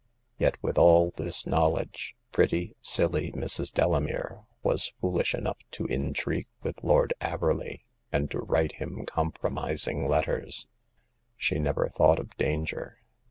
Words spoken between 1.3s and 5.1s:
knowledge, pretty, silly Mrs. Delamere was